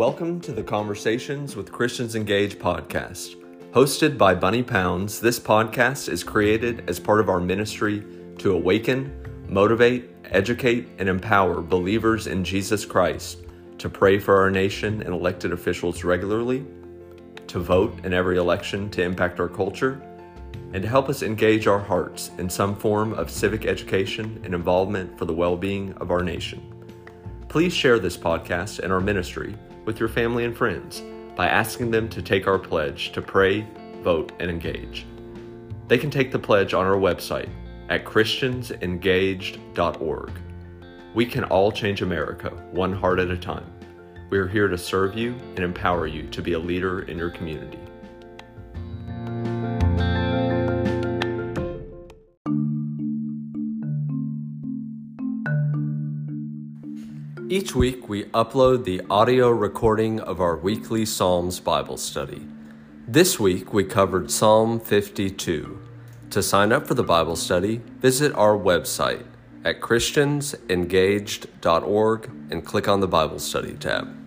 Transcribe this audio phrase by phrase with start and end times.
[0.00, 3.36] Welcome to the Conversations with Christians Engage podcast.
[3.72, 8.02] Hosted by Bunny Pounds, this podcast is created as part of our ministry
[8.38, 9.12] to awaken,
[9.46, 13.40] motivate, educate, and empower believers in Jesus Christ
[13.76, 16.64] to pray for our nation and elected officials regularly,
[17.48, 20.00] to vote in every election to impact our culture,
[20.72, 25.18] and to help us engage our hearts in some form of civic education and involvement
[25.18, 26.62] for the well being of our nation.
[27.50, 29.54] Please share this podcast and our ministry
[29.90, 31.02] with your family and friends
[31.34, 33.66] by asking them to take our pledge to pray,
[34.02, 35.04] vote, and engage.
[35.88, 37.48] They can take the pledge on our website
[37.88, 40.30] at christiansengaged.org.
[41.12, 43.66] We can all change America one heart at a time.
[44.30, 47.30] We are here to serve you and empower you to be a leader in your
[47.30, 47.80] community.
[57.50, 62.46] Each week, we upload the audio recording of our weekly Psalms Bible study.
[63.08, 65.80] This week, we covered Psalm 52.
[66.30, 69.24] To sign up for the Bible study, visit our website
[69.64, 74.19] at christiansengaged.org and click on the Bible study tab.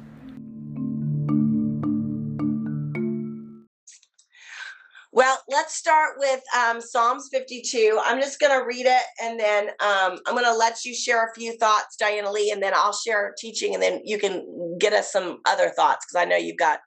[5.64, 7.97] Let's start with um, Psalms 52.
[8.03, 11.25] I'm just going to read it and then um, I'm going to let you share
[11.25, 14.92] a few thoughts, Diana Lee, and then I'll share teaching and then you can get
[14.92, 16.80] us some other thoughts because I know you've got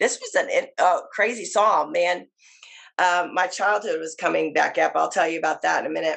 [0.00, 0.46] this was
[0.78, 2.26] uh, crazy psalm, man.
[2.98, 4.92] Um, my childhood was coming back up.
[4.94, 6.16] I'll tell you about that in a minute.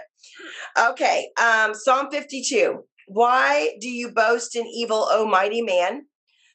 [0.80, 2.86] Okay, um, Psalm 52.
[3.08, 6.06] Why do you boast in evil, O mighty man?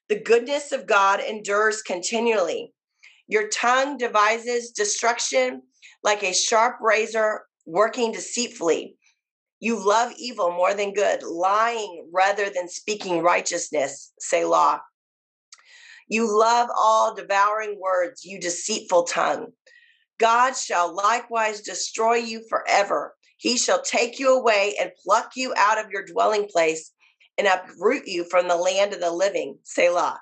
[0.08, 2.72] The goodness of God endures continually.
[3.28, 5.62] Your tongue devises destruction
[6.02, 8.96] like a sharp razor working deceitfully.
[9.60, 14.82] You love evil more than good, lying rather than speaking righteousness, Selah.
[16.08, 19.52] You love all devouring words, you deceitful tongue.
[20.18, 23.14] God shall likewise destroy you forever.
[23.38, 26.92] He shall take you away and pluck you out of your dwelling place
[27.38, 30.20] and uproot you from the land of the living, Selah.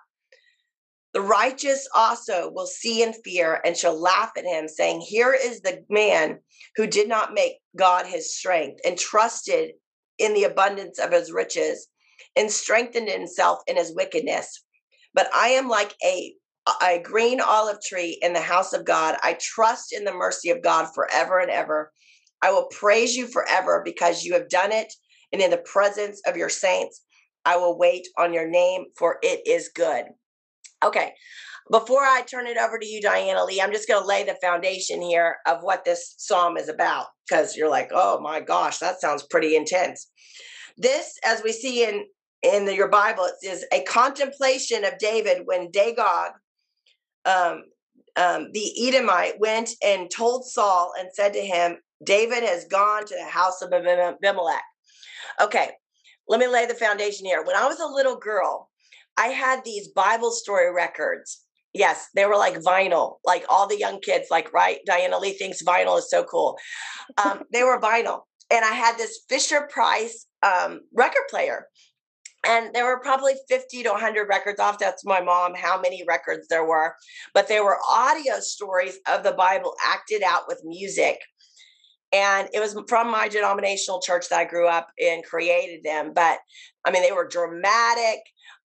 [1.12, 5.60] The righteous also will see and fear and shall laugh at him, saying, Here is
[5.60, 6.38] the man
[6.76, 9.72] who did not make God his strength and trusted
[10.18, 11.88] in the abundance of his riches
[12.36, 14.64] and strengthened himself in his wickedness.
[15.12, 16.32] But I am like a,
[16.80, 19.16] a green olive tree in the house of God.
[19.22, 21.92] I trust in the mercy of God forever and ever.
[22.42, 24.92] I will praise you forever because you have done it.
[25.32, 27.02] And in the presence of your saints,
[27.44, 30.06] I will wait on your name, for it is good.
[30.84, 31.12] Okay.
[31.70, 34.36] Before I turn it over to you, Diana Lee, I'm just going to lay the
[34.42, 39.00] foundation here of what this psalm is about because you're like, oh my gosh, that
[39.00, 40.10] sounds pretty intense.
[40.76, 42.06] This, as we see in
[42.42, 46.30] in the, your Bible, is a contemplation of David when Dagog,
[47.26, 47.64] um,
[48.16, 53.14] um, the Edomite, went and told Saul and said to him, David has gone to
[53.14, 54.62] the house of Abimelech.
[55.38, 55.70] Okay,
[56.28, 57.44] let me lay the foundation here.
[57.44, 58.69] When I was a little girl,
[59.20, 61.44] I had these Bible story records.
[61.74, 64.78] Yes, they were like vinyl, like all the young kids, like, right?
[64.86, 66.56] Diana Lee thinks vinyl is so cool.
[67.22, 68.22] Um, they were vinyl.
[68.50, 71.66] And I had this Fisher Price um, record player.
[72.46, 74.78] And there were probably 50 to 100 records off.
[74.78, 76.94] That's my mom, how many records there were.
[77.34, 81.18] But they were audio stories of the Bible acted out with music
[82.12, 86.38] and it was from my denominational church that I grew up in created them but
[86.84, 88.20] I mean they were dramatic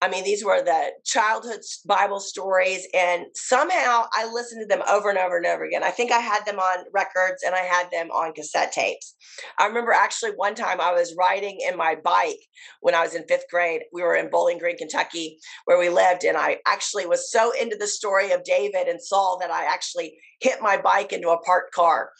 [0.06, 5.10] I mean, these were the childhood Bible stories, and somehow I listened to them over
[5.10, 5.84] and over and over again.
[5.84, 9.16] I think I had them on records and I had them on cassette tapes.
[9.58, 12.38] I remember actually one time I was riding in my bike
[12.82, 13.82] when I was in fifth grade.
[13.92, 17.76] We were in Bowling Green, Kentucky, where we lived, and I actually was so into
[17.76, 21.74] the story of David and Saul that I actually hit my bike into a parked
[21.74, 22.12] car.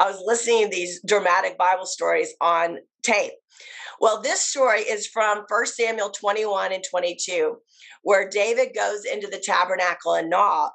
[0.00, 2.78] I was listening to these dramatic Bible stories on
[3.08, 3.32] tape.
[4.00, 7.56] Well, this story is from 1 Samuel 21 and 22,
[8.02, 10.70] where David goes into the tabernacle in Nob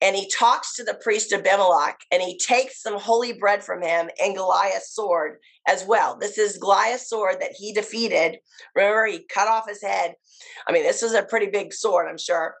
[0.00, 4.08] and he talks to the priest Abimelech and he takes some holy bread from him
[4.22, 5.38] and Goliath's sword
[5.68, 6.16] as well.
[6.18, 8.38] This is Goliath's sword that he defeated.
[8.74, 10.14] Remember, he cut off his head.
[10.66, 12.54] I mean, this was a pretty big sword, I'm sure.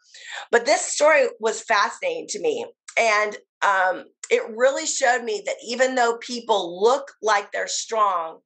[0.50, 2.66] But this story was fascinating to me.
[2.98, 8.40] And um, it really showed me that even though people look like they're strong,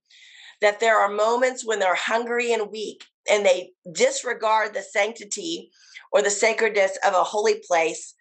[0.61, 5.71] that there are moments when they're hungry and weak and they disregard the sanctity
[6.13, 8.15] or the sacredness of a holy place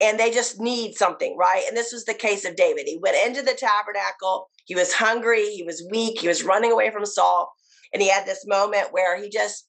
[0.00, 1.62] and they just need something, right?
[1.68, 2.86] And this was the case of David.
[2.86, 6.90] He went into the tabernacle, he was hungry, he was weak, he was running away
[6.90, 7.52] from Saul,
[7.92, 9.68] and he had this moment where he just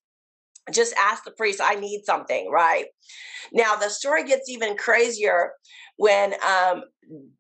[0.71, 2.86] just ask the priest, I need something, right?
[3.51, 5.51] Now, the story gets even crazier
[5.98, 6.84] when um,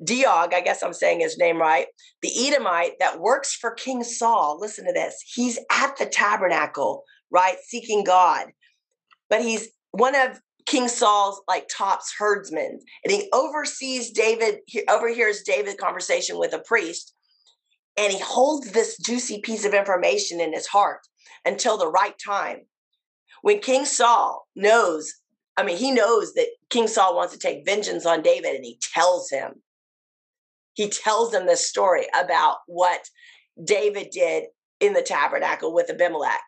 [0.03, 1.87] Diog, I guess I'm saying his name right,
[2.21, 7.55] the Edomite that works for King Saul, listen to this, he's at the tabernacle, right,
[7.65, 8.47] seeking God.
[9.29, 15.43] But he's one of King Saul's like tops herdsmen, and he oversees David, he overhears
[15.43, 17.13] David's conversation with a priest,
[17.97, 21.01] and he holds this juicy piece of information in his heart
[21.45, 22.61] until the right time.
[23.41, 25.13] When King Saul knows,
[25.57, 28.79] I mean, he knows that King Saul wants to take vengeance on David, and he
[28.93, 29.61] tells him,
[30.73, 33.01] he tells him this story about what
[33.63, 34.45] David did
[34.79, 36.41] in the tabernacle with Abimelech.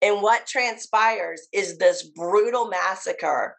[0.00, 3.56] And what transpires is this brutal massacre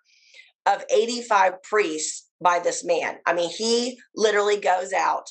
[0.65, 3.17] of 85 priests by this man.
[3.25, 5.29] I mean, he literally goes out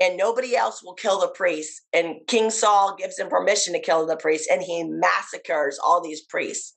[0.00, 1.82] and nobody else will kill the priests.
[1.92, 6.22] And King Saul gives him permission to kill the priests and he massacres all these
[6.22, 6.76] priests.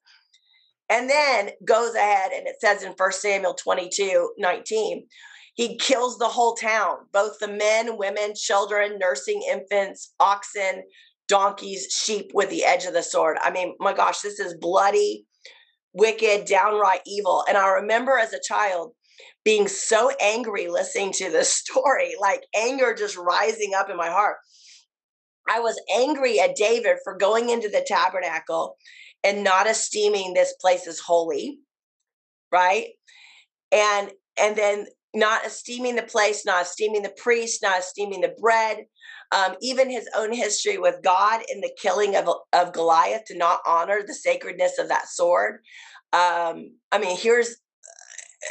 [0.90, 5.08] And then goes ahead and it says in 1 Samuel 22 19,
[5.56, 10.84] he kills the whole town, both the men, women, children, nursing infants, oxen,
[11.28, 13.38] donkeys, sheep with the edge of the sword.
[13.42, 15.26] I mean, my gosh, this is bloody,
[15.94, 17.44] wicked, downright evil.
[17.48, 18.92] And I remember as a child
[19.46, 24.38] being so angry listening to this story, like anger just rising up in my heart.
[25.48, 28.76] I was angry at David for going into the tabernacle
[29.26, 31.60] and not esteeming this place as holy,
[32.52, 32.90] right?
[33.72, 38.86] And and then not esteeming the place, not esteeming the priest, not esteeming the bread,
[39.32, 43.62] um, even his own history with God in the killing of, of Goliath to not
[43.66, 45.62] honor the sacredness of that sword.
[46.14, 47.56] Um, I mean, here's,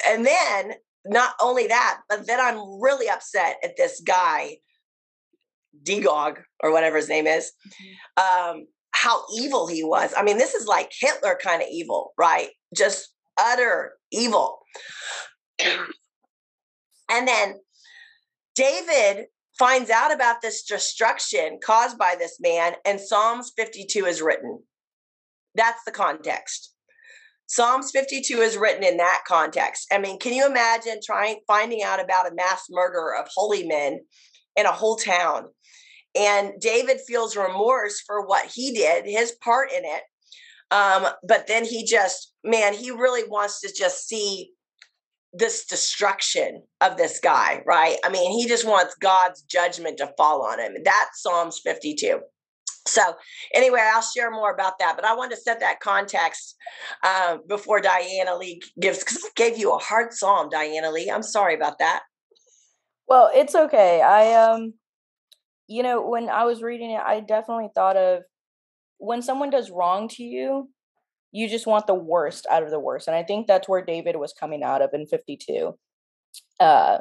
[0.08, 0.72] and then
[1.04, 4.56] not only that, but then I'm really upset at this guy,
[5.82, 7.52] Degog, or whatever his name is,
[8.18, 8.50] mm-hmm.
[8.56, 8.66] um,
[9.04, 10.14] how evil he was.
[10.16, 12.48] I mean, this is like Hitler kind of evil, right?
[12.74, 14.60] Just utter evil.
[15.60, 17.56] and then
[18.54, 19.26] David
[19.58, 24.60] finds out about this destruction caused by this man, and Psalms 52 is written.
[25.54, 26.72] That's the context.
[27.46, 29.86] Psalms 52 is written in that context.
[29.92, 34.00] I mean, can you imagine trying finding out about a mass murder of holy men
[34.56, 35.48] in a whole town?
[36.16, 40.02] And David feels remorse for what he did, his part in it.
[40.70, 44.52] Um, but then he just, man, he really wants to just see
[45.32, 47.96] this destruction of this guy, right?
[48.04, 50.76] I mean, he just wants God's judgment to fall on him.
[50.84, 52.20] That's Psalms 52.
[52.86, 53.02] So,
[53.54, 56.54] anyway, I'll share more about that, but I want to set that context
[57.02, 61.10] uh, before Diana Lee gives, because gave you a hard psalm, Diana Lee.
[61.10, 62.02] I'm sorry about that.
[63.08, 64.02] Well, it's okay.
[64.02, 64.74] I, um,
[65.68, 68.22] you know, when I was reading it, I definitely thought of
[68.98, 70.68] when someone does wrong to you,
[71.32, 73.08] you just want the worst out of the worst.
[73.08, 75.76] And I think that's where David was coming out of in 52.
[76.60, 76.98] Uh,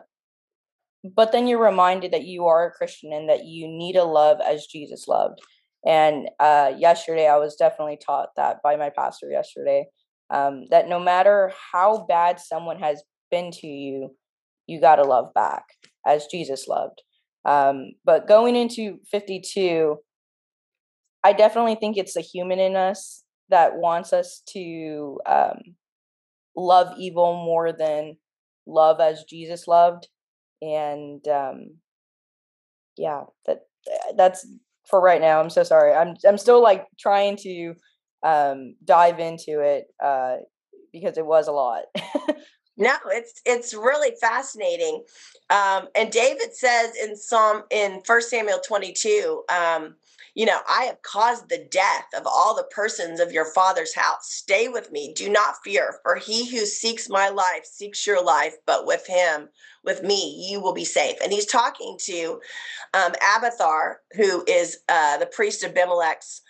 [1.04, 4.40] but then you're reminded that you are a Christian and that you need to love
[4.42, 5.40] as Jesus loved.
[5.86, 9.86] And uh, yesterday, I was definitely taught that by my pastor yesterday
[10.30, 14.16] um, that no matter how bad someone has been to you,
[14.66, 15.66] you got to love back
[16.08, 17.02] as Jesus loved.
[17.46, 19.98] Um, but going into 52,
[21.24, 25.60] I definitely think it's a human in us that wants us to um,
[26.56, 28.18] love evil more than
[28.66, 30.08] love as Jesus loved,
[30.62, 31.78] and um,
[32.98, 33.62] yeah, that
[34.16, 34.48] that's
[34.90, 35.40] for right now.
[35.40, 35.94] I'm so sorry.
[35.94, 37.76] I'm I'm still like trying to
[38.24, 40.38] um, dive into it uh,
[40.92, 41.84] because it was a lot.
[42.78, 45.04] no, it's it's really fascinating.
[45.50, 49.96] Um, and David says in Psalm in First Samuel 22, um,
[50.36, 54.32] you know, I have caused the death of all the persons of your father's house.
[54.32, 55.14] Stay with me.
[55.16, 59.50] Do not fear, for he who seeks my life seeks your life, but with him,
[59.84, 61.18] with me, you will be safe.
[61.22, 62.40] And he's talking to
[62.96, 66.42] um, Abiathar, who is uh, the priest of Abimelech's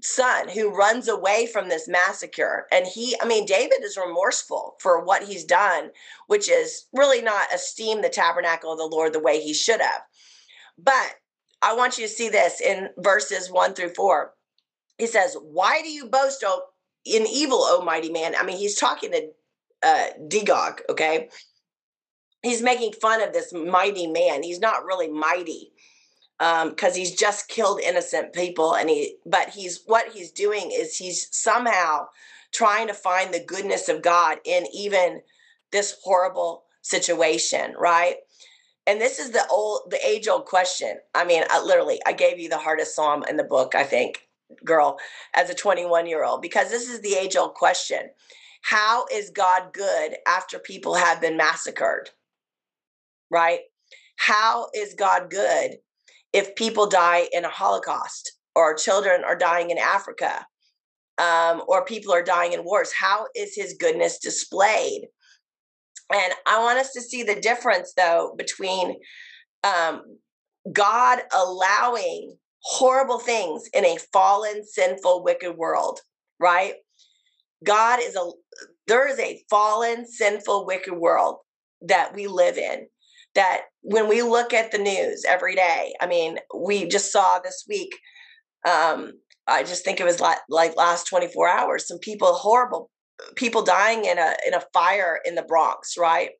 [0.00, 5.04] son who runs away from this massacre and he i mean david is remorseful for
[5.04, 5.90] what he's done
[6.28, 10.02] which is really not esteem the tabernacle of the lord the way he should have
[10.78, 11.16] but
[11.60, 14.34] I want you to see this in verses one through four.
[14.98, 16.44] He says, Why do you boast
[17.04, 18.34] in evil, O mighty man?
[18.36, 19.28] I mean, he's talking to
[19.82, 21.28] uh, Degog, okay?
[22.42, 24.42] He's making fun of this mighty man.
[24.42, 25.72] He's not really mighty
[26.38, 28.74] because um, he's just killed innocent people.
[28.74, 32.06] And he, but he's what he's doing is he's somehow
[32.52, 35.22] trying to find the goodness of God in even
[35.72, 38.16] this horrible situation, right?
[38.88, 42.40] and this is the old the age old question i mean I, literally i gave
[42.40, 44.26] you the hardest psalm in the book i think
[44.64, 44.98] girl
[45.36, 48.10] as a 21 year old because this is the age old question
[48.62, 52.10] how is god good after people have been massacred
[53.30, 53.60] right
[54.16, 55.76] how is god good
[56.32, 60.46] if people die in a holocaust or children are dying in africa
[61.18, 65.08] um, or people are dying in wars how is his goodness displayed
[66.12, 68.96] and i want us to see the difference though between
[69.64, 70.02] um,
[70.72, 76.00] god allowing horrible things in a fallen, sinful, wicked world,
[76.38, 76.74] right?
[77.64, 78.30] God is a,
[78.86, 81.38] there is a fallen, sinful, wicked world
[81.82, 82.86] that we live in.
[83.38, 87.64] That when we look at the news every day, I mean, we just saw this
[87.68, 87.94] week,
[88.68, 89.12] um,
[89.46, 92.90] I just think it was like, like last 24 hours, some people, horrible
[93.36, 96.30] people dying in a in a fire in the Bronx, right?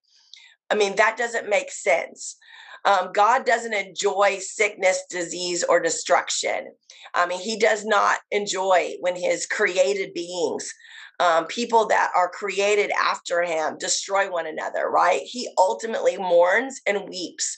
[0.70, 2.36] I mean, that doesn't make sense.
[2.84, 6.72] Um, God doesn't enjoy sickness, disease, or destruction.
[7.14, 10.72] I mean, He does not enjoy when His created beings,
[11.20, 15.20] um, people that are created after Him, destroy one another, right?
[15.22, 17.56] He ultimately mourns and weeps,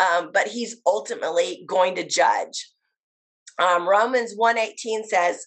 [0.00, 2.70] um, but He's ultimately going to judge.
[3.58, 5.46] Um, Romans 1:18 says,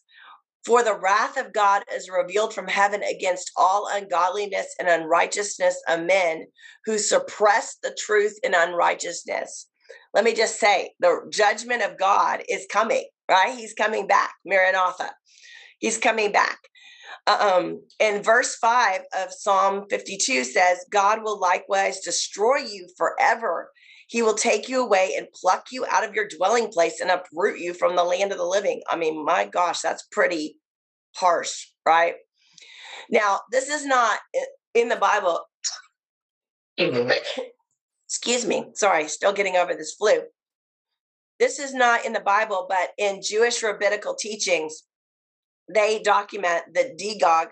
[0.65, 6.01] for the wrath of God is revealed from heaven against all ungodliness and unrighteousness of
[6.01, 6.47] men
[6.85, 9.67] who suppress the truth in unrighteousness.
[10.15, 13.55] Let me just say the judgment of God is coming, right?
[13.55, 15.11] He's coming back, Maranatha.
[15.77, 16.57] He's coming back.
[17.27, 23.71] Um, and verse 5 of Psalm 52 says, God will likewise destroy you forever.
[24.07, 27.59] He will take you away and pluck you out of your dwelling place and uproot
[27.59, 28.81] you from the land of the living.
[28.89, 30.57] I mean, my gosh, that's pretty
[31.15, 32.15] harsh, right?
[33.09, 34.19] Now, this is not
[34.73, 35.39] in the Bible.
[38.07, 38.67] Excuse me.
[38.75, 40.21] Sorry, still getting over this flu.
[41.39, 44.83] This is not in the Bible, but in Jewish rabbinical teachings,
[45.73, 47.47] they document that Dagon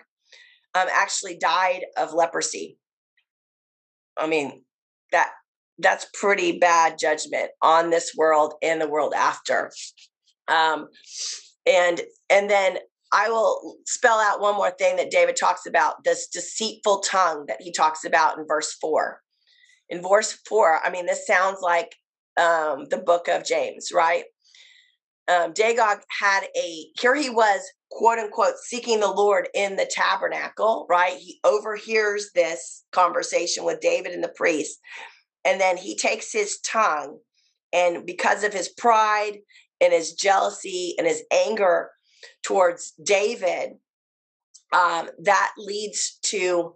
[0.74, 2.78] um, actually died of leprosy.
[4.16, 4.62] I mean,
[5.12, 5.30] that
[5.78, 9.72] that's pretty bad judgment on this world and the world after.
[10.48, 10.88] Um,
[11.66, 12.78] and and then
[13.12, 17.60] I will spell out one more thing that David talks about this deceitful tongue that
[17.60, 19.20] he talks about in verse four.
[19.88, 21.94] In verse four, I mean, this sounds like
[22.40, 24.24] um, the book of James, right?
[25.28, 27.60] Um, Dagon had a, here he was,
[27.94, 31.16] quote unquote, seeking the Lord in the tabernacle, right?
[31.16, 34.80] He overhears this conversation with David and the priest.
[35.44, 37.18] And then he takes his tongue,
[37.72, 39.38] and because of his pride
[39.80, 41.90] and his jealousy and his anger,
[42.42, 43.72] towards David,
[44.72, 46.74] um, that leads to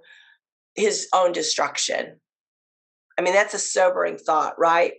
[0.74, 2.20] his own destruction.
[3.18, 4.92] I mean, that's a sobering thought, right?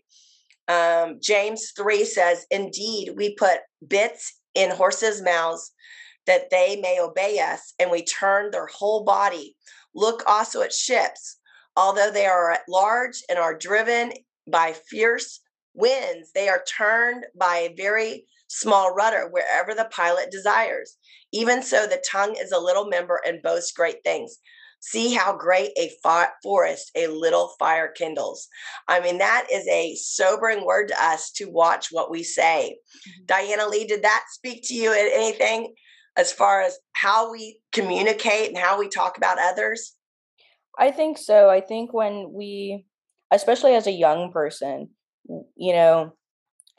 [0.67, 5.71] Um, James 3 says, Indeed, we put bits in horses' mouths
[6.29, 9.55] that they may obey us, and we turn their whole body.
[9.95, 11.37] Look also at ships,
[11.75, 14.13] although they are at large and are driven
[14.47, 15.39] by fierce
[15.73, 20.97] winds, they are turned by a very small rudder wherever the pilot desires.
[21.31, 24.37] Even so, the tongue is a little member and boasts great things.
[24.81, 25.91] See how great a
[26.43, 28.47] forest a little fire kindles.
[28.87, 32.77] I mean, that is a sobering word to us to watch what we say.
[32.77, 33.25] Mm-hmm.
[33.25, 35.73] Diana Lee, did that speak to you at anything
[36.19, 39.95] as far as how we communicate and how we talk about others?
[40.77, 41.49] I think so.
[41.49, 42.85] I think when we,
[43.31, 44.89] especially as a young person,
[45.55, 46.13] you know,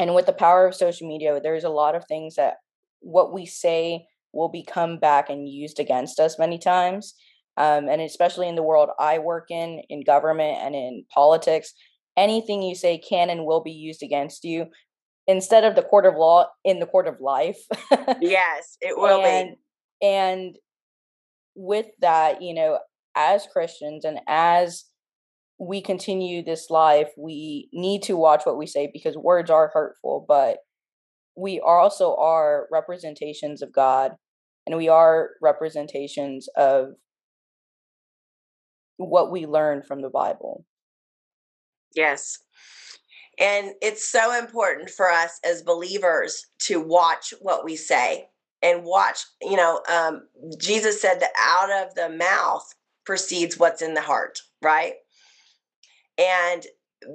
[0.00, 2.54] and with the power of social media there's a lot of things that
[3.00, 7.14] what we say will become back and used against us many times
[7.56, 11.74] um, and especially in the world i work in in government and in politics
[12.16, 14.66] anything you say can and will be used against you
[15.30, 17.58] instead of the court of law in the court of life
[18.20, 20.56] yes it will and, be and
[21.54, 22.78] with that you know
[23.16, 24.90] as christians and as
[25.60, 30.24] we continue this life, we need to watch what we say because words are hurtful,
[30.26, 30.56] but
[31.36, 34.12] we also are representations of God
[34.66, 36.92] and we are representations of
[38.96, 40.64] what we learn from the Bible.
[41.94, 42.38] Yes.
[43.40, 48.28] And it's so important for us as believers to watch what we say
[48.62, 50.28] and watch, you know, um,
[50.58, 52.74] Jesus said that out of the mouth
[53.06, 54.92] proceeds what's in the heart, right?
[56.18, 56.66] And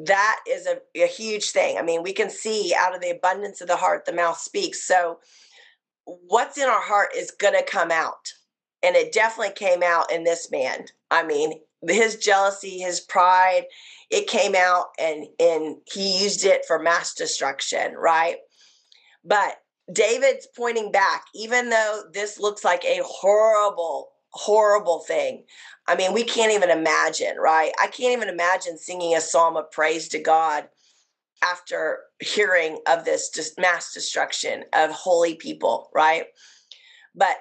[0.05, 1.77] that is a, a huge thing.
[1.77, 4.82] I mean, we can see out of the abundance of the heart, the mouth speaks.
[4.82, 5.20] So,
[6.05, 8.32] what's in our heart is going to come out.
[8.84, 10.86] And it definitely came out in this man.
[11.10, 13.65] I mean, his jealousy, his pride,
[14.15, 18.38] it came out and and he used it for mass destruction, right?
[19.25, 19.57] But
[19.91, 25.43] David's pointing back, even though this looks like a horrible, horrible thing.
[25.86, 27.74] I mean, we can't even imagine, right?
[27.79, 30.69] I can't even imagine singing a psalm of praise to God
[31.43, 36.27] after hearing of this mass destruction of holy people, right?
[37.13, 37.36] But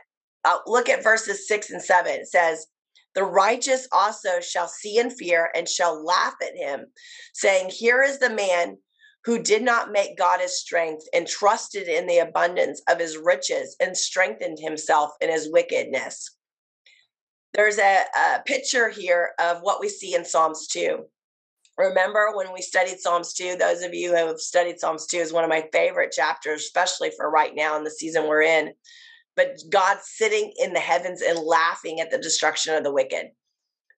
[0.45, 2.15] uh, look at verses six and seven.
[2.15, 2.67] It says,
[3.15, 6.87] The righteous also shall see and fear and shall laugh at him,
[7.33, 8.79] saying, Here is the man
[9.25, 13.77] who did not make God his strength and trusted in the abundance of his riches
[13.81, 16.37] and strengthened himself in his wickedness.
[17.55, 21.05] There's a, a picture here of what we see in Psalms 2.
[21.79, 23.57] Remember when we studied Psalms 2?
[23.57, 27.11] Those of you who have studied Psalms 2 is one of my favorite chapters, especially
[27.17, 28.73] for right now in the season we're in.
[29.37, 33.27] But God sitting in the heavens and laughing at the destruction of the wicked.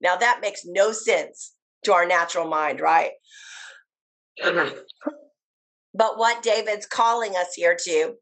[0.00, 3.12] Now, that makes no sense to our natural mind, right?
[4.42, 8.14] but what David's calling us here to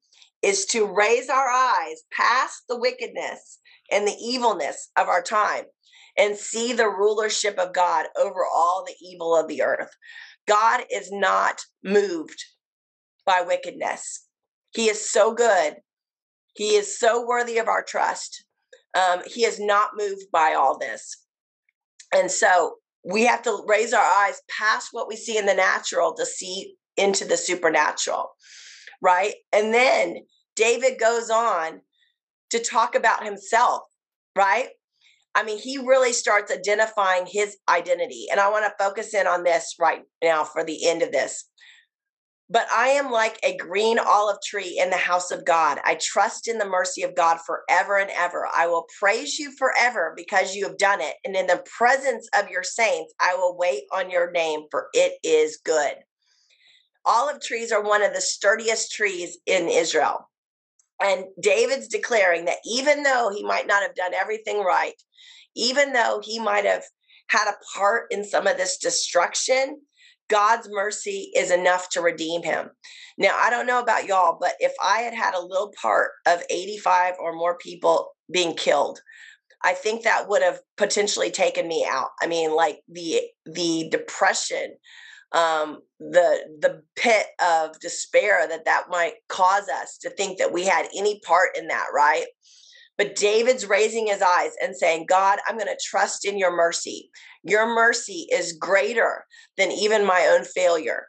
[0.43, 5.65] is to raise our eyes past the wickedness and the evilness of our time
[6.17, 9.91] and see the rulership of God over all the evil of the earth.
[10.47, 12.45] God is not moved
[13.25, 14.27] by wickedness.
[14.75, 15.77] He is so good.
[16.55, 18.45] He is so worthy of our trust.
[18.97, 21.25] Um, he is not moved by all this.
[22.15, 26.15] And so we have to raise our eyes past what we see in the natural
[26.15, 28.31] to see into the supernatural,
[29.03, 29.35] right?
[29.53, 30.19] And then
[30.55, 31.81] David goes on
[32.51, 33.83] to talk about himself,
[34.37, 34.69] right?
[35.35, 38.27] I mean, he really starts identifying his identity.
[38.31, 41.49] And I want to focus in on this right now for the end of this.
[42.55, 45.81] But I am like a green olive tree in the house of God.
[45.85, 48.47] I trust in the mercy of God forever and ever.
[48.55, 51.17] I will praise you forever because you have done it.
[51.25, 55.15] And in the presence of your saints, I will wait on your name, for it
[55.25, 55.97] is good.
[57.05, 60.31] Olive trees are one of the sturdiest trees in Israel.
[61.03, 64.95] And David's declaring that even though he might not have done everything right,
[65.57, 66.85] even though he might have
[67.27, 69.81] had a part in some of this destruction,
[70.29, 72.71] God's mercy is enough to redeem him.
[73.19, 76.43] Now, I don't know about y'all, but if I had had a little part of
[76.51, 79.01] 85 or more people being killed,
[79.65, 82.11] I think that would have potentially taken me out.
[82.23, 84.77] I mean, like the the depression,
[85.33, 90.65] um, the the pit of despair that that might cause us to think that we
[90.65, 92.27] had any part in that, right?
[92.97, 97.11] But David's raising his eyes and saying, God, I'm going to trust in your mercy.
[97.43, 99.25] Your mercy is greater
[99.57, 101.07] than even my own failure.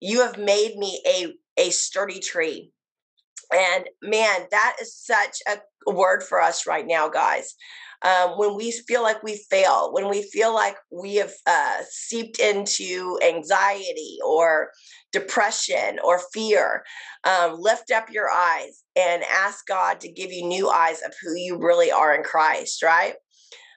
[0.00, 2.72] You have made me a, a sturdy tree.
[3.52, 7.54] And man, that is such a word for us right now, guys
[8.02, 12.38] um, when we feel like we fail, when we feel like we have uh, seeped
[12.38, 14.70] into anxiety or
[15.12, 16.82] depression or fear,
[17.24, 21.34] um, lift up your eyes and ask God to give you new eyes of who
[21.36, 23.14] you really are in Christ, right?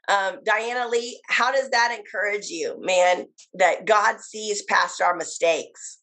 [0.08, 6.00] Um, Diana Lee, how does that encourage you, man, that God sees past our mistakes?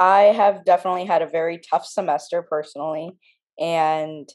[0.00, 3.16] I have definitely had a very tough semester personally.
[3.58, 4.28] And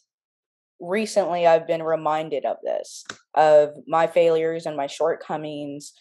[0.83, 5.93] recently I've been reminded of this, of my failures and my shortcomings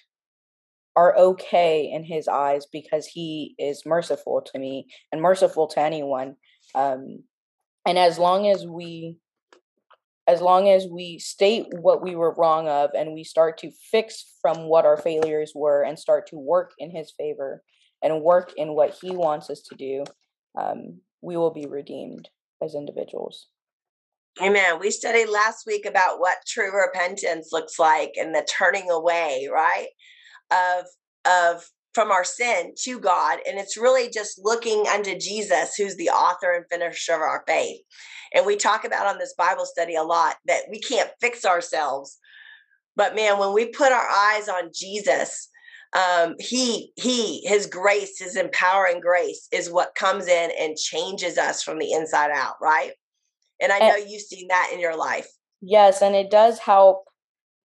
[0.94, 6.36] are okay in his eyes because he is merciful to me and merciful to anyone.
[6.74, 7.22] Um,
[7.86, 9.16] and as long as we
[10.28, 14.36] as long as we state what we were wrong of and we start to fix
[14.40, 17.60] from what our failures were and start to work in his favor
[18.02, 20.04] and work in what he wants us to do
[20.56, 22.28] um, we will be redeemed
[22.62, 23.48] as individuals
[24.40, 24.78] Amen.
[24.80, 29.88] We studied last week about what true repentance looks like and the turning away, right?
[30.50, 30.86] Of
[31.24, 31.64] of
[31.94, 33.40] from our sin to God.
[33.46, 37.80] And it's really just looking unto Jesus, who's the author and finisher of our faith.
[38.34, 42.18] And we talk about on this Bible study a lot that we can't fix ourselves.
[42.96, 45.50] But man, when we put our eyes on Jesus,
[45.94, 51.62] um, he he his grace his empowering grace is what comes in and changes us
[51.62, 52.92] from the inside out right
[53.62, 55.28] and I know and, you've seen that in your life.
[55.60, 57.04] Yes, and it does help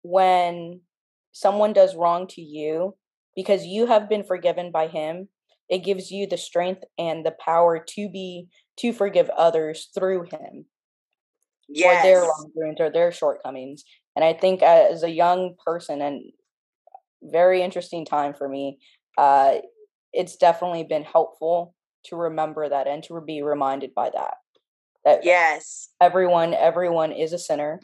[0.02, 0.80] when
[1.32, 2.96] someone does wrong to you
[3.36, 5.28] because you have been forgiven by him.
[5.68, 10.66] It gives you the strength and the power to be to forgive others through him.
[11.68, 12.02] Yes.
[12.02, 13.84] For their wrongdoings or their shortcomings.
[14.16, 16.22] And I think as a young person and
[17.22, 18.78] very interesting time for me,
[19.16, 19.54] uh,
[20.12, 21.74] it's definitely been helpful
[22.06, 24.34] to remember that and to be reminded by that
[25.04, 27.80] that yes everyone everyone is a sinner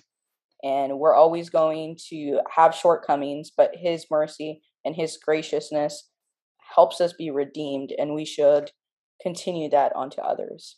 [0.63, 6.09] and we're always going to have shortcomings but his mercy and his graciousness
[6.75, 8.71] helps us be redeemed and we should
[9.23, 10.77] continue that onto others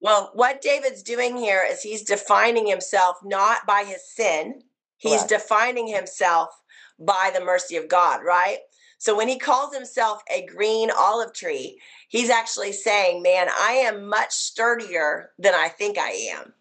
[0.00, 4.60] Well, what David's doing here is he's defining himself not by his sin,
[4.98, 5.28] he's Correct.
[5.30, 6.50] defining himself
[6.98, 8.58] by the mercy of God, right?
[9.06, 14.08] So when he calls himself a green olive tree, he's actually saying, Man, I am
[14.08, 16.54] much sturdier than I think I am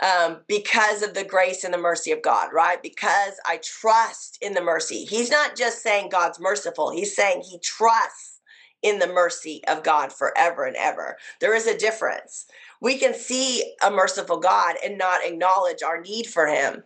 [0.00, 2.80] um, because of the grace and the mercy of God, right?
[2.80, 5.04] Because I trust in the mercy.
[5.04, 8.40] He's not just saying God's merciful, he's saying he trusts
[8.80, 11.16] in the mercy of God forever and ever.
[11.40, 12.46] There is a difference.
[12.80, 16.84] We can see a merciful God and not acknowledge our need for him.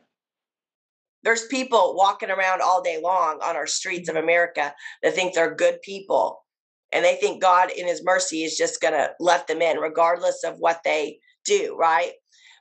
[1.24, 4.24] There's people walking around all day long on our streets of mm-hmm.
[4.24, 6.44] America that think they're good people
[6.92, 10.42] and they think God in his mercy is just going to let them in regardless
[10.44, 12.12] of what they do, right?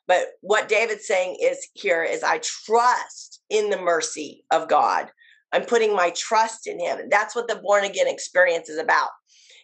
[0.08, 5.10] But what David's saying is here is I trust in the mercy of God.
[5.54, 7.00] I'm putting my trust in him.
[7.00, 9.10] And that's what the born again experience is about.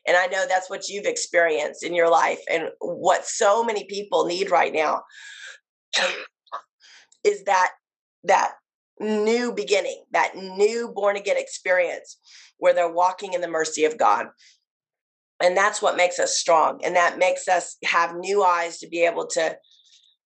[0.06, 4.26] And I know that's what you've experienced in your life and what so many people
[4.26, 5.04] need right now
[7.24, 7.72] is that
[8.26, 8.54] that
[9.00, 12.18] new beginning, that new born again experience
[12.58, 14.28] where they're walking in the mercy of God.
[15.42, 16.80] And that's what makes us strong.
[16.84, 19.58] And that makes us have new eyes to be able to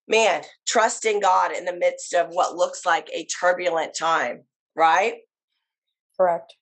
[0.08, 4.44] man, trust in God in the midst of what looks like a turbulent time,
[4.76, 5.16] right?
[6.16, 6.56] Correct.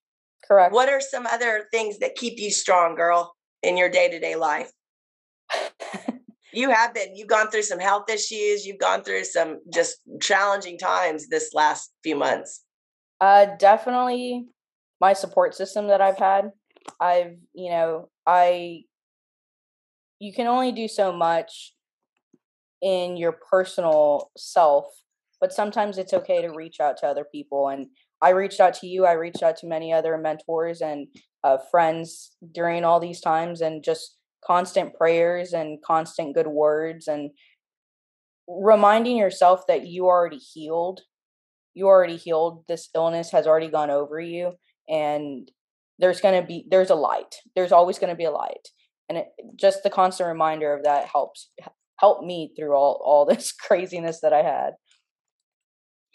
[0.47, 0.73] Correct.
[0.73, 4.35] What are some other things that keep you strong, girl, in your day to day
[4.35, 4.71] life?
[6.55, 10.77] You have been, you've gone through some health issues, you've gone through some just challenging
[10.77, 12.63] times this last few months.
[13.21, 14.45] Uh, definitely
[15.01, 16.51] my support system that I've had.
[16.99, 18.83] I've, you know, I,
[20.19, 21.73] you can only do so much
[22.81, 24.85] in your personal self
[25.39, 27.87] but sometimes it's okay to reach out to other people and
[28.21, 31.07] i reached out to you i reached out to many other mentors and
[31.43, 37.31] uh, friends during all these times and just constant prayers and constant good words and
[38.47, 41.01] reminding yourself that you already healed
[41.73, 44.53] you already healed this illness has already gone over you
[44.87, 45.51] and
[45.97, 48.69] there's going to be there's a light there's always going to be a light
[49.09, 51.49] and it, just the constant reminder of that helps
[51.99, 54.71] help me through all all this craziness that I had.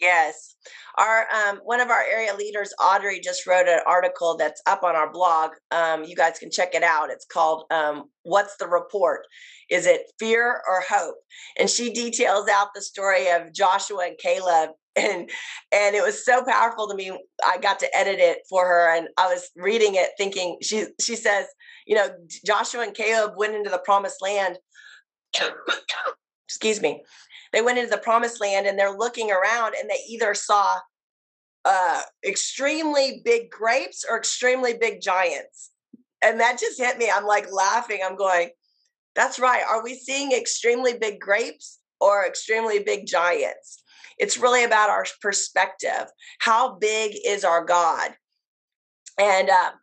[0.01, 0.55] Yes.
[0.97, 4.95] Our um, one of our area leaders, Audrey, just wrote an article that's up on
[4.95, 5.51] our blog.
[5.69, 7.11] Um, you guys can check it out.
[7.11, 9.21] It's called um, "What's the Report?
[9.69, 11.15] Is it fear or hope?"
[11.57, 15.29] And she details out the story of Joshua and Caleb, and
[15.71, 17.11] and it was so powerful to me.
[17.45, 21.15] I got to edit it for her, and I was reading it, thinking she she
[21.15, 21.45] says,
[21.85, 22.09] you know,
[22.45, 24.57] Joshua and Caleb went into the promised land
[26.47, 27.03] excuse me,
[27.53, 30.79] they went into the promised land and they're looking around and they either saw
[31.65, 35.71] uh, extremely big grapes or extremely big giants.
[36.23, 37.11] And that just hit me.
[37.13, 37.99] I'm like laughing.
[38.03, 38.49] I'm going,
[39.15, 39.63] that's right.
[39.67, 43.83] Are we seeing extremely big grapes or extremely big giants?
[44.17, 46.05] It's really about our perspective.
[46.39, 48.11] How big is our God?
[49.17, 49.73] And um,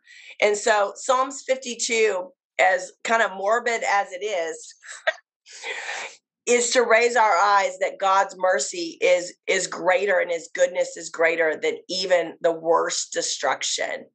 [0.41, 2.29] and so Psalms 52,
[2.59, 4.75] as kind of morbid as it is,
[6.49, 11.09] is to raise our eyes that God's mercy is is greater and his goodness is
[11.09, 14.05] greater than even the worst destruction.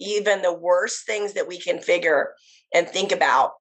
[0.00, 2.34] Even the worst things that we can figure
[2.72, 3.52] and think about.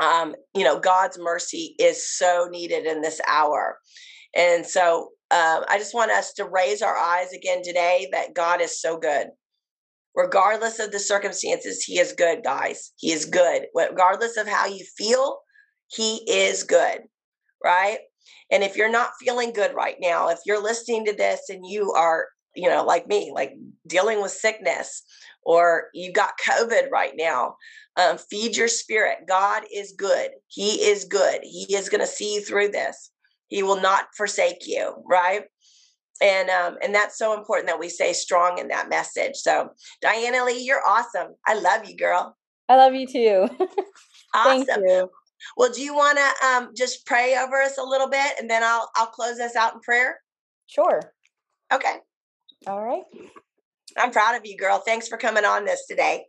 [0.00, 3.78] Um, you know, God's mercy is so needed in this hour.
[4.34, 8.60] And so um, I just want us to raise our eyes again today that God
[8.60, 9.28] is so good.
[10.14, 12.92] Regardless of the circumstances, He is good, guys.
[12.96, 13.66] He is good.
[13.74, 15.40] Regardless of how you feel,
[15.88, 17.00] he is good,
[17.62, 17.98] right?
[18.50, 21.92] And if you're not feeling good right now, if you're listening to this and you
[21.92, 23.54] are, you know, like me, like
[23.86, 25.02] dealing with sickness
[25.42, 27.56] or you got COVID right now,
[27.96, 29.18] um, feed your spirit.
[29.26, 30.30] God is good.
[30.48, 31.40] He is good.
[31.42, 33.10] He is going to see you through this.
[33.48, 35.44] He will not forsake you, right?
[36.20, 39.36] And um, and that's so important that we stay strong in that message.
[39.36, 39.70] So,
[40.02, 41.34] Diana Lee, you're awesome.
[41.46, 42.36] I love you, girl.
[42.68, 43.48] I love you too.
[44.34, 44.66] awesome.
[44.66, 45.10] Thank you.
[45.56, 48.62] Well, do you want to um, just pray over us a little bit, and then
[48.62, 50.20] I'll I'll close us out in prayer.
[50.66, 51.00] Sure.
[51.72, 51.96] Okay.
[52.66, 53.02] All right.
[53.96, 54.78] I'm proud of you, girl.
[54.78, 56.24] Thanks for coming on this today.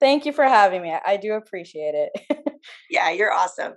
[0.00, 0.94] Thank you for having me.
[1.04, 2.52] I do appreciate it.
[2.90, 3.74] yeah, you're awesome.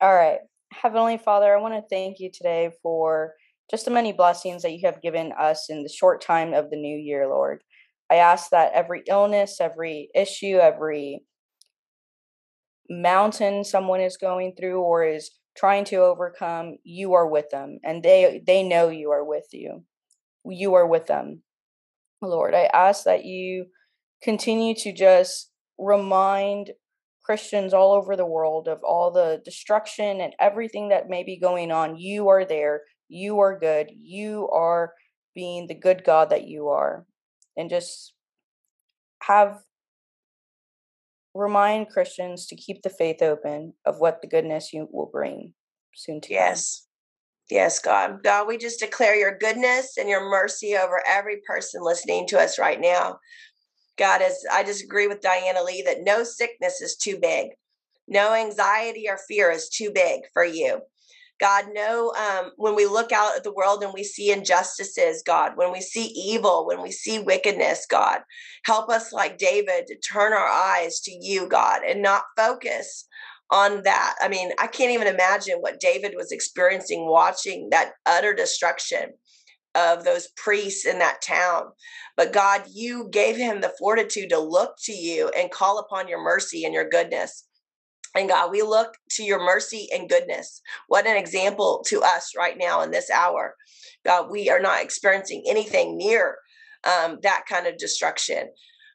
[0.00, 0.38] All right.
[0.72, 3.34] Heavenly Father, I want to thank you today for
[3.70, 6.76] just the many blessings that you have given us in the short time of the
[6.76, 7.62] new year, Lord.
[8.10, 11.22] I ask that every illness, every issue, every
[12.90, 18.02] mountain someone is going through or is trying to overcome you are with them and
[18.02, 19.84] they they know you are with you
[20.44, 21.42] you are with them
[22.20, 23.66] lord i ask that you
[24.22, 26.70] continue to just remind
[27.24, 31.70] Christians all over the world of all the destruction and everything that may be going
[31.70, 31.96] on.
[31.96, 32.82] You are there.
[33.08, 33.90] You are good.
[33.94, 34.94] You are
[35.34, 37.06] being the good God that you are.
[37.56, 38.14] And just
[39.22, 39.62] have
[41.34, 45.54] remind Christians to keep the faith open of what the goodness you will bring
[45.94, 46.86] soon to yes.
[47.50, 48.22] Yes god.
[48.22, 52.58] God we just declare your goodness and your mercy over every person listening to us
[52.58, 53.18] right now.
[53.98, 57.48] God is i just agree with diana lee that no sickness is too big.
[58.08, 60.80] No anxiety or fear is too big for you
[61.40, 65.52] God, no, um, when we look out at the world and we see injustices, God,
[65.56, 68.20] when we see evil, when we see wickedness, God,
[68.64, 73.06] help us, like David, to turn our eyes to you, God, and not focus
[73.50, 74.16] on that.
[74.20, 79.12] I mean, I can't even imagine what David was experiencing watching that utter destruction
[79.74, 81.70] of those priests in that town.
[82.16, 86.22] But God, you gave him the fortitude to look to you and call upon your
[86.22, 87.46] mercy and your goodness.
[88.14, 90.62] And God, we look to your mercy and goodness.
[90.88, 93.54] What an example to us right now in this hour.
[94.04, 96.36] God, we are not experiencing anything near
[96.84, 98.50] um, that kind of destruction.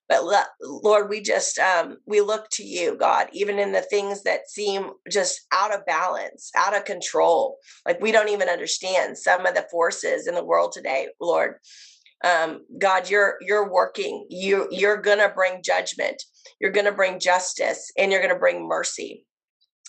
[0.07, 0.23] But
[0.61, 4.91] Lord, we just um, we look to you, God, even in the things that seem
[5.11, 7.57] just out of balance, out of control.
[7.87, 11.55] Like we don't even understand some of the forces in the world today, Lord.
[12.23, 14.25] Um, God, you're you're working.
[14.29, 16.21] You you're gonna bring judgment.
[16.59, 19.25] You're gonna bring justice, and you're gonna bring mercy.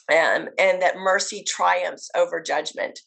[0.08, 3.00] Um, and that mercy triumphs over judgment.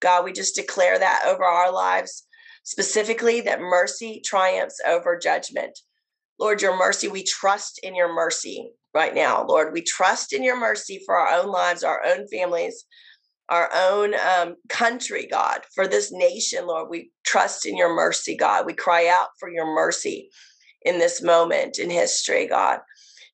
[0.00, 2.26] God, we just declare that over our lives,
[2.62, 5.78] specifically that mercy triumphs over judgment.
[6.38, 9.44] Lord, your mercy, we trust in your mercy right now.
[9.44, 12.84] Lord, we trust in your mercy for our own lives, our own families,
[13.48, 16.88] our own um, country, God, for this nation, Lord.
[16.90, 18.66] We trust in your mercy, God.
[18.66, 20.30] We cry out for your mercy
[20.82, 22.80] in this moment in history, God.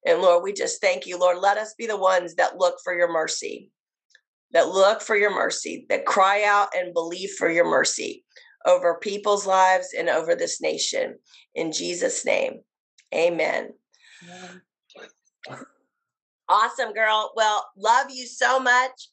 [0.04, 1.38] And Lord, we just thank you, Lord.
[1.38, 3.70] Let us be the ones that look for your mercy,
[4.52, 8.24] that look for your mercy, that cry out and believe for your mercy
[8.66, 11.16] over people's lives and over this nation.
[11.54, 12.60] In Jesus' name.
[13.14, 13.70] Amen.
[16.48, 17.32] Awesome, girl.
[17.36, 19.08] Well, love you so much.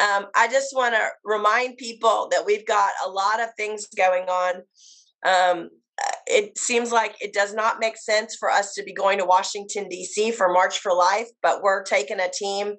[0.00, 4.24] Um, I just want to remind people that we've got a lot of things going
[4.24, 4.62] on.
[5.24, 5.68] Um,
[6.26, 9.88] it seems like it does not make sense for us to be going to Washington,
[9.88, 10.32] D.C.
[10.32, 12.74] for March for Life, but we're taking a team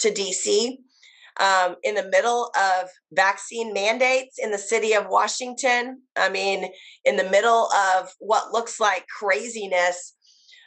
[0.00, 0.78] to D.C.
[1.40, 6.02] Um, in the middle of vaccine mandates in the city of Washington.
[6.16, 6.70] I mean,
[7.04, 10.14] in the middle of what looks like craziness.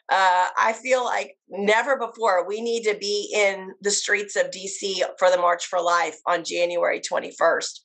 [0.09, 5.01] Uh, I feel like never before we need to be in the streets of DC
[5.19, 7.79] for the March for Life on January 21st.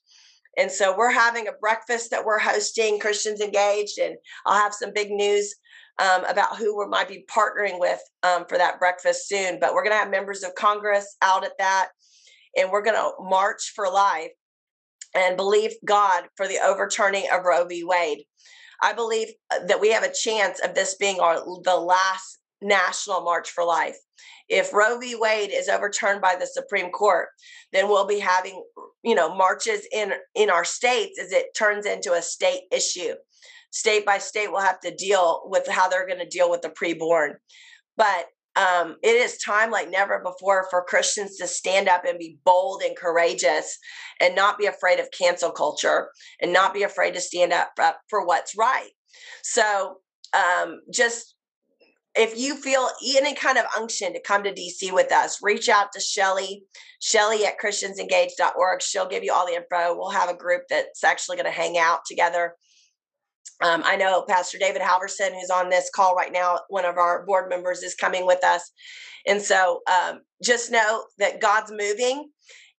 [0.57, 4.93] And so we're having a breakfast that we're hosting, Christians Engaged, and I'll have some
[4.93, 5.53] big news
[5.99, 9.59] um, about who we might be partnering with um, for that breakfast soon.
[9.59, 11.89] But we're going to have members of Congress out at that
[12.55, 14.31] and we're going to march for life
[15.15, 17.83] and believe God for the overturning of Roe v.
[17.83, 18.23] Wade.
[18.83, 23.21] I believe uh, that we have a chance of this being our the last national
[23.21, 23.97] march for life.
[24.49, 25.15] If Roe v.
[25.15, 27.29] Wade is overturned by the Supreme Court,
[27.71, 28.61] then we'll be having,
[29.03, 33.13] you know, marches in in our states as it turns into a state issue.
[33.71, 36.69] State by state will have to deal with how they're going to deal with the
[36.69, 37.35] preborn.
[37.95, 42.37] But um, it is time like never before for Christians to stand up and be
[42.45, 43.77] bold and courageous
[44.21, 47.71] and not be afraid of cancel culture and not be afraid to stand up,
[48.09, 48.91] for what's right.
[49.41, 49.97] So,
[50.33, 51.35] um, just
[52.15, 55.91] if you feel any kind of unction to come to DC with us, reach out
[55.93, 56.63] to Shelly,
[56.99, 58.83] Shelly at christiansengage.org.
[58.83, 59.97] She'll give you all the info.
[59.97, 62.53] We'll have a group that's actually going to hang out together
[63.63, 67.25] um, I know Pastor David Halverson, who's on this call right now, one of our
[67.25, 68.71] board members, is coming with us.
[69.25, 72.29] And so um, just know that God's moving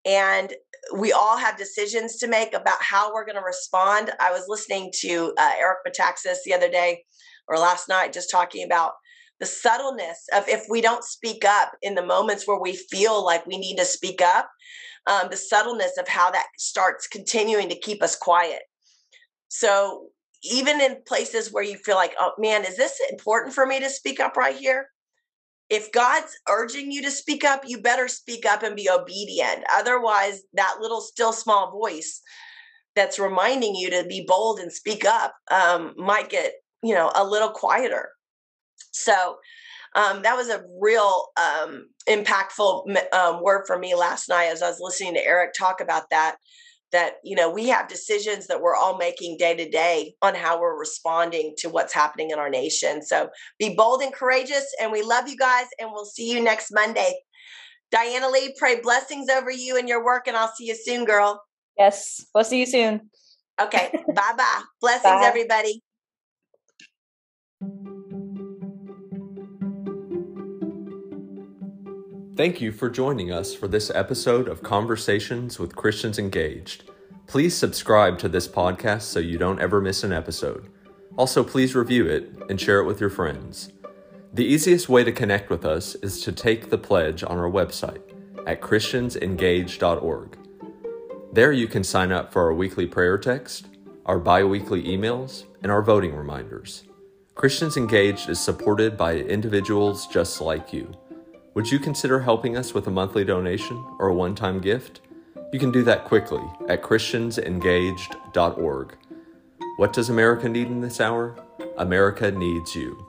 [0.05, 0.53] and
[0.95, 4.11] we all have decisions to make about how we're going to respond.
[4.21, 7.05] I was listening to uh, Eric Metaxas the other day
[7.49, 8.93] or last night, just talking about
[9.41, 13.47] the subtleness of if we don't speak up in the moments where we feel like
[13.47, 14.51] we need to speak up,
[15.07, 18.61] um, the subtleness of how that starts continuing to keep us quiet.
[19.49, 20.09] So
[20.45, 23.91] even in places where you feel like, oh man, is this important for me to
[23.91, 24.89] speak up right here?
[25.71, 29.65] If God's urging you to speak up, you better speak up and be obedient.
[29.75, 32.21] Otherwise, that little still small voice
[32.95, 36.53] that's reminding you to be bold and speak up um, might get,
[36.83, 38.11] you know, a little quieter.
[38.93, 39.37] So
[39.95, 44.69] um, that was a real um, impactful um, word for me last night as I
[44.69, 46.37] was listening to Eric talk about that
[46.95, 50.61] that you know we have decisions that we're all making day to day on how
[50.61, 53.03] we're responding to what's happening in our nation.
[53.03, 53.29] So
[53.59, 57.15] be bold and courageous and we love you guys and we'll see you next monday.
[57.91, 61.43] Diana lee pray blessings over you and your work and i'll see you soon girl.
[61.77, 63.11] Yes we'll see you soon.
[63.61, 65.27] Okay bye bye blessings bye.
[65.27, 65.83] everybody
[72.37, 76.91] Thank you for joining us for this episode of Conversations with Christians Engaged.
[77.29, 80.69] Please subscribe to this podcast so you don't ever miss an episode.
[81.17, 83.73] Also, please review it and share it with your friends.
[84.33, 88.03] The easiest way to connect with us is to take the pledge on our website
[88.49, 90.39] at christiansengaged.org.
[91.33, 93.69] There you can sign up for our weekly prayer text,
[94.07, 96.83] our bi weekly emails, and our voting reminders.
[97.37, 100.93] Christians Engaged is supported by individuals just like you.
[101.55, 105.01] Would you consider helping us with a monthly donation or a one time gift?
[105.53, 108.97] You can do that quickly at ChristiansEngaged.org.
[109.77, 111.37] What does America need in this hour?
[111.79, 113.07] America needs you.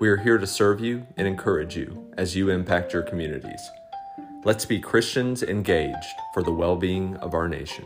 [0.00, 3.60] We are here to serve you and encourage you as you impact your communities.
[4.44, 7.84] Let's be Christians engaged for the well being of our nation.